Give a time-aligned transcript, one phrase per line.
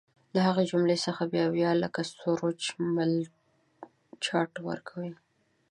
[0.33, 2.61] له هغې جملې څخه به اویا لکه سورج
[2.95, 3.13] مل
[4.25, 5.13] جاټ ورکوي.